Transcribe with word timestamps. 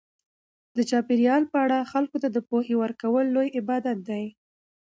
د 0.75 0.77
چاپیریال 0.89 1.43
په 1.51 1.57
اړه 1.65 1.87
خلکو 1.91 2.17
ته 2.23 2.27
د 2.31 2.37
پوهې 2.49 2.75
ورکول 2.83 3.25
لوی 3.35 3.47
عبادت 3.59 3.97
دی. 4.09 4.25